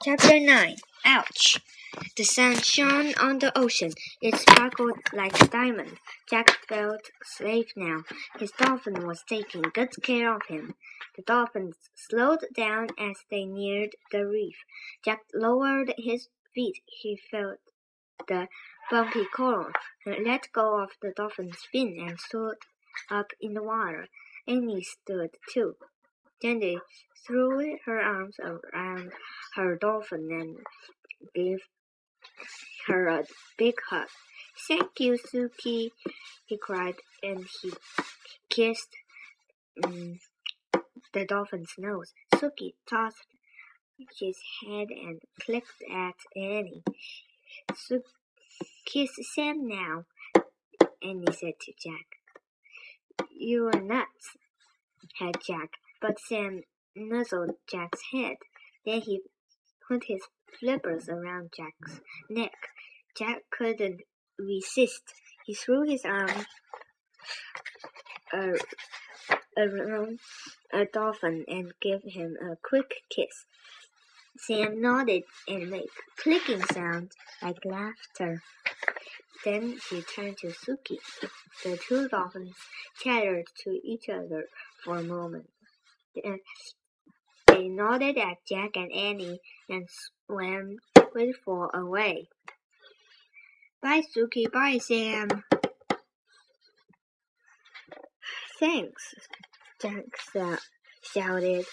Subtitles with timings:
[0.00, 1.58] Chapter 9 Ouch!
[2.16, 3.90] The sun shone on the ocean.
[4.22, 5.98] It sparkled like a diamond.
[6.30, 8.04] Jack felt safe now.
[8.38, 10.76] His dolphin was taking good care of him.
[11.16, 14.54] The dolphins slowed down as they neared the reef.
[15.04, 16.80] Jack lowered his feet.
[16.86, 17.58] He felt
[18.28, 18.46] the
[18.92, 19.72] bumpy coral,
[20.06, 22.58] let go of the dolphin's fin, and stood
[23.10, 24.06] up in the water.
[24.46, 25.74] Annie stood too.
[26.40, 26.78] They
[27.26, 29.12] threw her arms around
[29.56, 30.58] her dolphin and
[31.34, 31.58] gave
[32.86, 33.24] her a
[33.56, 34.08] big hug.
[34.66, 35.90] Thank you, Suki,
[36.46, 37.72] he cried, and he
[38.48, 38.96] kissed
[39.84, 40.18] um,
[41.12, 42.12] the dolphin's nose.
[42.34, 43.26] Suki tossed
[44.18, 46.82] his head and clicked at Annie.
[48.86, 50.04] Kiss Sam now,
[51.02, 53.28] Annie said to Jack.
[53.36, 54.36] You are nuts,
[55.18, 56.62] had Jack, but Sam
[56.94, 58.36] nuzzled Jack's head.
[58.84, 59.22] Then he
[59.86, 60.22] put his
[60.58, 62.68] flippers around Jack's neck.
[63.16, 64.02] Jack couldn't
[64.38, 65.02] resist.
[65.46, 66.46] He threw his arm
[69.56, 70.18] around
[70.72, 73.46] a dolphin and gave him a quick kiss.
[74.38, 78.42] Sam nodded and made clicking sounds like laughter.
[79.44, 80.98] Then he turned to Suki.
[81.64, 82.54] The two dolphins
[83.02, 84.44] chattered to each other
[84.84, 85.48] for a moment.
[86.24, 86.40] Then
[87.46, 89.88] they nodded at Jack and Annie and
[90.26, 90.76] swam
[91.12, 92.28] grateful away.
[93.82, 94.50] Bye, Suki.
[94.50, 95.28] Bye, Sam.
[98.58, 99.14] Thanks,
[99.80, 100.04] Jack
[101.02, 101.64] shouted.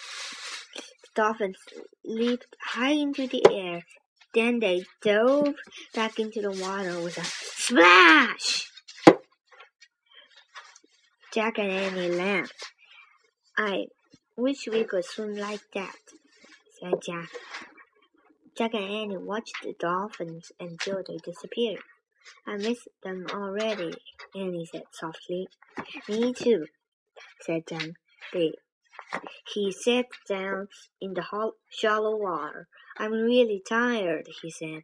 [0.71, 1.57] The dolphins
[2.03, 3.81] leaped high into the air.
[4.33, 5.55] Then they dove
[5.93, 8.69] back into the water with a splash.
[11.33, 12.65] Jack and Annie laughed.
[13.57, 13.85] I
[14.37, 15.95] wish we could swim like that,
[16.79, 17.29] said Jack.
[18.57, 21.83] Jack and Annie watched the dolphins until they disappeared.
[22.47, 23.93] I miss them already,
[24.35, 25.47] Annie said softly.
[26.09, 26.65] Me too,
[27.41, 27.89] said Jack.
[28.33, 28.53] They,
[29.53, 30.67] he sat down
[30.99, 32.67] in the shallow water.
[32.97, 34.83] I'm really tired, he said.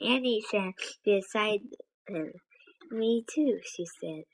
[0.00, 1.60] Annie sat beside
[2.06, 2.32] him.
[2.90, 4.24] Me too, she said.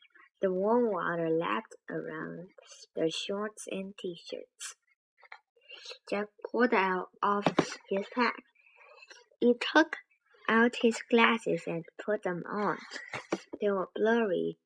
[0.43, 2.49] The warm water lapped around
[2.97, 4.77] their shorts and t-shirts.
[6.09, 7.45] Jack pulled out of
[7.89, 8.37] his pack.
[9.39, 9.97] He took
[10.49, 12.79] out his glasses and put them on.
[13.61, 14.59] They were blurry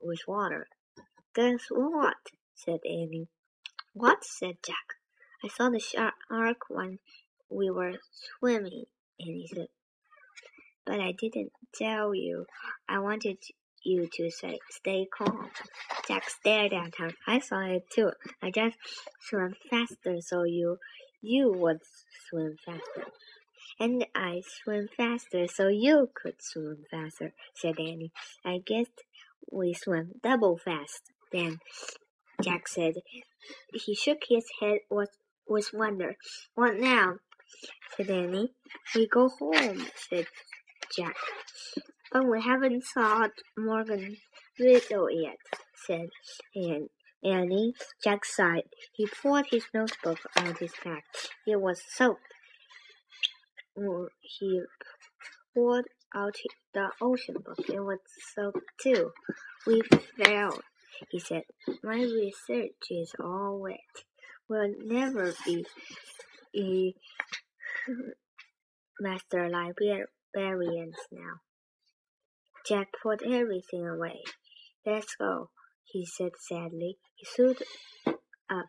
[0.00, 0.66] with water.
[1.34, 2.16] Guess what?
[2.54, 3.28] said Annie.
[3.92, 4.24] What?
[4.24, 4.94] said Jack.
[5.44, 6.98] I saw the shark when
[7.48, 8.86] we were swimming,
[9.20, 9.68] Annie said.
[10.84, 12.46] But I didn't tell you.
[12.88, 13.38] I wanted
[13.84, 15.50] you to say, stay calm.
[16.08, 17.10] Jack stared at her.
[17.26, 18.12] I saw it too.
[18.42, 18.76] I just
[19.20, 20.78] swam faster so you,
[21.22, 21.78] you would
[22.28, 23.10] swim faster.
[23.80, 28.12] And I swim faster so you could swim faster, said Annie.
[28.44, 28.86] I guess
[29.50, 31.02] we swim double fast
[31.32, 31.58] then,
[32.42, 32.94] Jack said.
[33.72, 35.10] He shook his head with,
[35.48, 36.16] with wonder.
[36.54, 37.16] What now?
[37.96, 38.52] said Annie.
[38.94, 40.26] We go home, said
[40.96, 41.16] Jack.
[42.14, 44.18] But we haven't solved Morgan's
[44.56, 45.36] riddle yet,
[45.84, 46.10] said
[47.24, 47.74] Annie.
[48.04, 48.68] Jack sighed.
[48.92, 51.02] He pulled his notebook out his pack.
[51.44, 52.20] It was soaked.
[54.20, 54.62] He
[55.52, 56.36] pulled out
[56.72, 57.58] the ocean book.
[57.68, 57.98] It was
[58.32, 59.10] soaked too.
[59.66, 59.82] We
[60.16, 60.62] failed,
[61.10, 61.42] he said.
[61.82, 64.04] My research is all wet.
[64.48, 65.66] We'll never be
[66.56, 66.94] a
[69.00, 71.40] master librarians now.
[72.66, 74.22] Jack put everything away.
[74.86, 75.50] Let's go,
[75.84, 76.98] he said sadly.
[77.14, 77.62] He stood
[78.48, 78.66] up.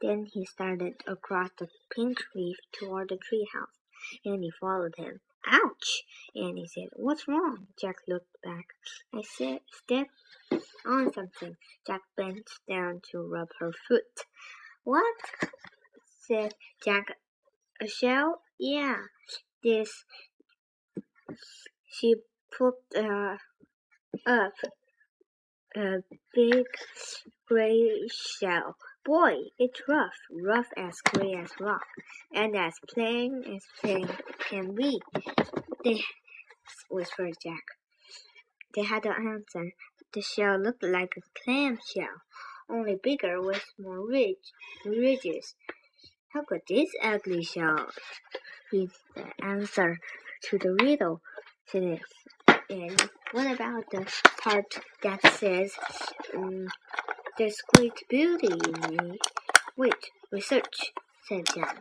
[0.00, 3.78] Then he started across the pink reef toward the treehouse.
[4.24, 5.20] Annie followed him.
[5.46, 6.04] Ouch!
[6.36, 6.88] Annie said.
[6.94, 7.68] What's wrong?
[7.80, 8.66] Jack looked back.
[9.14, 10.10] I said, stepped
[10.84, 11.56] on something.
[11.86, 14.24] Jack bent down to rub her foot.
[14.84, 15.16] What?
[16.20, 16.54] said
[16.84, 17.16] Jack.
[17.80, 18.42] A shell?
[18.58, 18.96] Yeah.
[19.62, 20.04] This.
[21.86, 22.16] She
[22.56, 23.36] popped uh,
[24.26, 24.52] up
[25.76, 25.98] a
[26.34, 26.66] big
[27.46, 28.76] gray shell.
[29.04, 31.86] Boy, it's rough, rough as gray as rock,
[32.34, 34.08] and as plain as plain
[34.50, 35.00] can be.
[35.84, 36.02] They
[36.90, 37.64] whispered Jack.
[38.74, 39.72] They had to answer.
[40.12, 42.22] The shell looked like a clam shell,
[42.68, 44.52] only bigger with more ridge,
[44.84, 45.54] ridges.
[46.32, 47.88] How could this ugly shell
[48.70, 49.98] be the answer
[50.44, 51.22] to the riddle?
[51.66, 52.00] said
[52.70, 54.06] and what about the
[54.42, 55.72] part that says,
[56.36, 56.66] um,
[57.38, 59.18] There's great beauty in me?
[59.76, 60.92] Wait, research,
[61.28, 61.78] said Jack.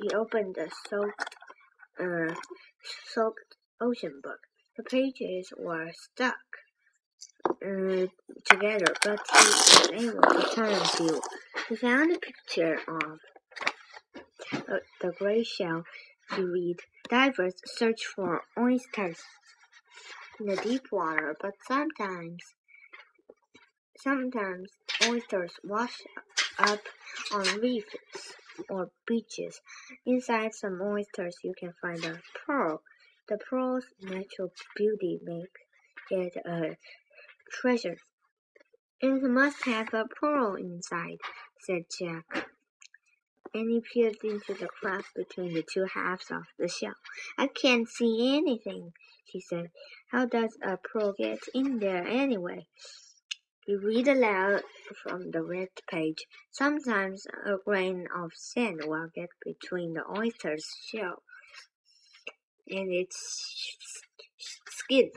[0.00, 1.36] He opened the soaked,
[2.00, 2.34] uh,
[3.12, 4.38] soaked ocean book.
[4.76, 6.36] The pages were stuck
[7.46, 8.06] uh,
[8.44, 11.20] together, but he was able to turn a few.
[11.68, 13.18] He found a picture of
[14.52, 15.84] uh, the gray shell.
[16.36, 16.76] He read,
[17.08, 19.22] Divers search for oysters
[20.38, 22.54] in the deep water, but sometimes
[23.96, 24.70] sometimes
[25.06, 26.02] oysters wash
[26.58, 26.80] up
[27.32, 27.96] on reefs
[28.68, 29.60] or beaches.
[30.04, 32.82] Inside some oysters you can find a pearl.
[33.28, 35.60] The pearl's natural beauty makes
[36.10, 36.76] it a
[37.50, 37.96] treasure.
[39.00, 41.18] It must have a pearl inside,
[41.60, 42.48] said Jack.
[43.54, 46.94] And he peered into the crack between the two halves of the shell.
[47.36, 48.92] I can't see anything,
[49.26, 49.70] she said.
[50.10, 52.66] How does a pearl get in there anyway?
[53.66, 54.62] You read aloud
[55.02, 56.24] from the red page.
[56.50, 61.22] Sometimes a grain of sand will get between the oyster's shell
[62.66, 63.76] and its
[64.68, 65.10] skin.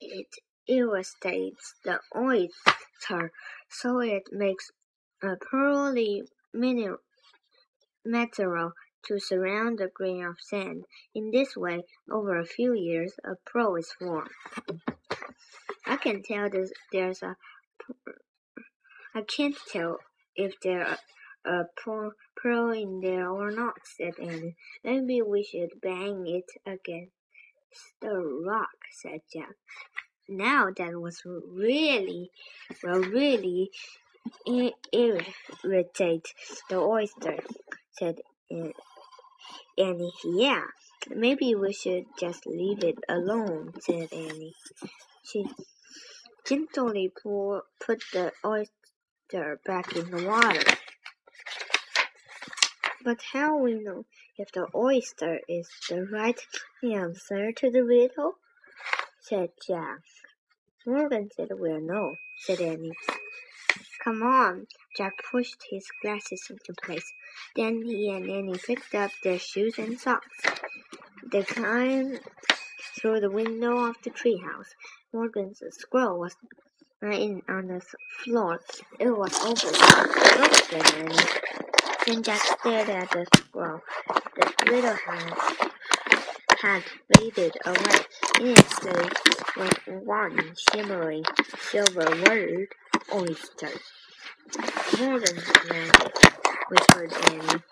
[0.00, 0.26] It
[0.68, 3.32] irritates the oyster,
[3.68, 4.70] so it makes
[5.22, 6.22] a pearly
[6.54, 6.98] material
[9.04, 10.84] to surround the grain of sand.
[11.14, 14.30] In this way, over a few years, a pearl is formed.
[15.86, 17.36] I can tell there's, there's a.
[19.14, 19.98] I can't tell
[20.36, 20.98] if there's
[21.44, 24.56] a pearl in there or not, said Annie.
[24.84, 27.12] Maybe we should bang it against
[28.00, 29.56] the rock, said Jack.
[30.28, 32.30] Now that was really,
[32.82, 33.70] well, really
[34.46, 36.34] irritate
[36.68, 37.38] the oyster,
[37.92, 38.20] said
[38.52, 38.68] uh,
[39.78, 40.12] Annie.
[40.24, 40.64] Yeah,
[41.10, 44.54] maybe we should just leave it alone, said Annie.
[45.24, 45.46] She
[46.46, 50.76] gently pour, put the oyster back in the water.
[53.04, 54.04] But how we know
[54.38, 56.38] if the oyster is the right
[56.84, 58.34] answer to the riddle?
[59.20, 60.00] said Jack.
[60.86, 62.92] Morgan said we'll know, said Annie.
[64.02, 64.66] Come on.
[64.96, 67.12] Jack pushed his glasses into place.
[67.54, 70.42] Then he and Annie picked up their shoes and socks.
[71.30, 72.20] They climbed
[72.96, 74.74] through the window of the treehouse.
[75.12, 76.36] Morgan's squirrel was
[77.00, 77.80] lying on the
[78.24, 78.60] floor.
[78.98, 79.72] It was open.
[82.06, 83.82] Then Jack stared at the squirrel.
[84.08, 85.34] The little hand
[86.60, 86.82] had
[87.14, 88.00] faded away.
[88.40, 88.80] In its
[89.56, 91.24] was one shimmering
[91.58, 92.68] silver word,
[93.12, 93.70] oyster.
[94.98, 96.14] Morgan's magic,
[96.68, 97.62] whispered.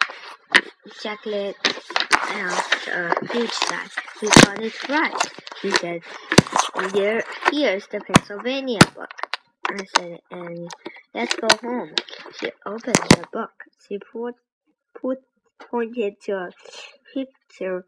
[1.02, 1.54] Jack let
[2.30, 3.86] out a huge sigh.
[4.20, 5.14] He got it right,
[5.62, 6.00] he said.
[6.94, 9.10] Here, here's the Pennsylvania book.
[9.68, 10.68] I said, and
[11.14, 11.94] let's go home.
[12.38, 13.52] She opened the book.
[13.86, 14.34] She put,
[15.00, 15.18] put,
[15.70, 16.50] pointed to a
[17.14, 17.84] picture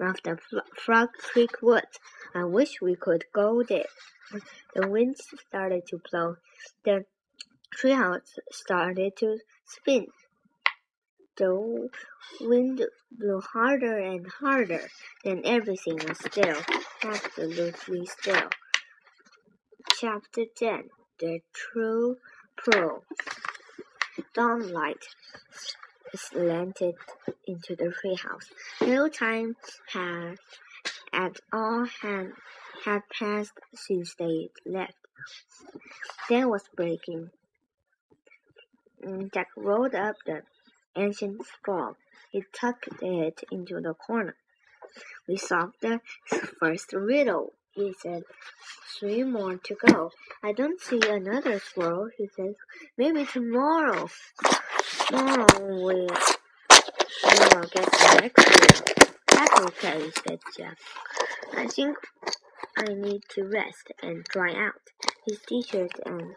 [0.00, 1.98] of the Frog Creek woods.
[2.34, 3.86] I wish we could go there.
[4.74, 6.36] The wind started to blow.
[6.84, 7.04] The
[7.76, 10.06] treehouse started to spin.
[11.36, 11.88] The
[12.40, 14.88] wind blew harder and harder.
[15.24, 16.58] Then everything was still,
[17.02, 18.48] absolutely still.
[19.98, 22.16] Chapter 10 The True
[22.56, 23.04] Pearl
[24.36, 25.02] Dawnlight
[26.16, 26.94] slanted
[27.46, 28.50] into the treehouse.
[28.80, 29.56] No time
[29.92, 30.38] had
[31.12, 32.32] at all had,
[32.84, 34.94] had passed since they left.
[36.28, 37.30] Day was breaking.
[39.32, 40.42] Jack rolled up the
[40.96, 41.96] ancient scroll.
[42.30, 44.34] He tucked it into the corner.
[45.28, 46.00] We solved the
[46.58, 48.24] first riddle, he said.
[48.98, 50.10] Three more to go.
[50.42, 52.54] I don't see another squirrel, he said.
[52.96, 54.08] Maybe tomorrow.
[55.10, 55.26] We, we
[55.90, 56.06] will
[57.68, 59.06] get the next one.
[59.28, 60.78] That's okay, said Jack.
[61.56, 61.96] I think
[62.78, 64.80] I need to rest and dry out.
[65.26, 66.34] His t-shirt and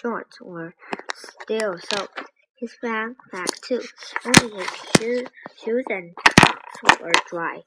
[0.00, 0.74] shorts were
[1.14, 2.22] still soaked.
[2.58, 3.82] His backpack too.
[4.24, 5.24] Only his shoe,
[5.62, 7.62] shoes and socks were dry.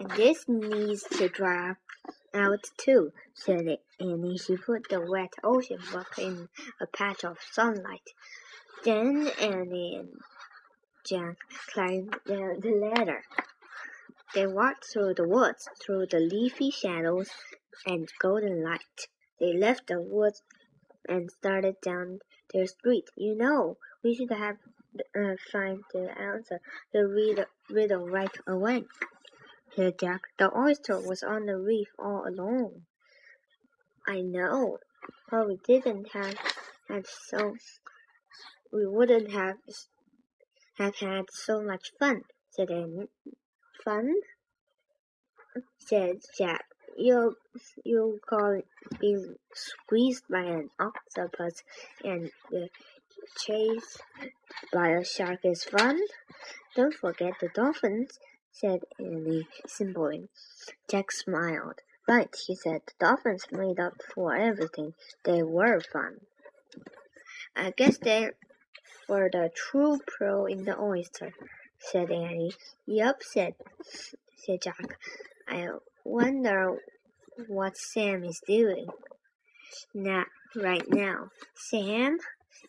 [0.00, 1.74] And this needs to dry
[2.32, 4.38] out too, said Annie.
[4.38, 6.48] She put the wet ocean book in
[6.80, 8.14] a patch of sunlight.
[8.82, 10.20] Then Annie and
[11.06, 11.36] Jack
[11.70, 13.24] climbed the, the ladder.
[14.34, 17.28] They walked through the woods, through the leafy shadows
[17.86, 19.08] and golden light.
[19.38, 20.40] They left the woods
[21.06, 22.20] and started down
[22.54, 23.10] their street.
[23.16, 24.56] You know, we should have
[25.14, 26.60] uh, find the answer
[26.94, 28.84] the read riddle right away.
[29.74, 30.22] Said Jack.
[30.38, 32.82] The oyster was on the reef all along.
[34.06, 34.78] I know,
[35.30, 36.36] but we didn't have
[36.88, 37.56] had so
[38.72, 39.56] we wouldn't have
[40.78, 43.08] have had so much fun, said Annie.
[43.84, 44.14] Fun?
[45.78, 46.64] said Jack.
[46.96, 47.36] You
[47.84, 48.60] you call
[49.00, 51.62] being squeezed by an octopus
[52.04, 52.30] and
[53.38, 54.00] chased
[54.72, 56.00] by a shark is fun?
[56.76, 58.18] Don't forget the dolphins,
[58.54, 60.28] said Annie simply.
[60.88, 61.80] Jack smiled.
[62.06, 62.82] Right, he said.
[62.86, 64.94] The dolphins made up for everything.
[65.24, 66.20] They were fun.
[67.56, 68.30] I guess they
[69.08, 71.32] were the true pro in the oyster,
[71.78, 72.52] said Annie.
[72.86, 73.54] Yup, said,
[74.36, 74.98] said Jack.
[75.48, 75.68] I
[76.04, 76.78] wonder
[77.48, 78.86] what Sam is doing.
[79.92, 81.30] Not right now.
[81.56, 82.18] Sam?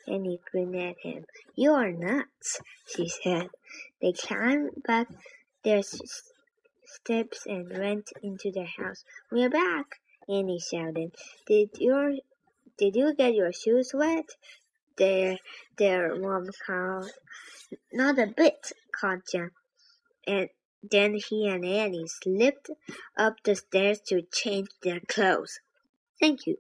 [0.08, 1.26] Annie grinned at him.
[1.56, 3.50] You are nuts, she said.
[4.02, 5.08] They climbed back
[5.66, 5.82] their
[6.86, 9.04] steps and went into the house.
[9.32, 11.16] We're back, Annie shouted.
[11.48, 12.14] Did your
[12.78, 14.30] did you get your shoes wet?
[14.98, 15.40] Their
[15.78, 17.10] their mom called.
[17.92, 19.24] Not a bit, called.
[20.28, 20.50] And
[20.84, 22.70] then he and Annie slipped
[23.18, 25.60] up the stairs to change their clothes.
[26.20, 26.58] Thank you.